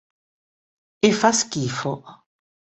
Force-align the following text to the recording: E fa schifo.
E 1.07 1.09
fa 1.19 1.31
schifo. 1.39 1.93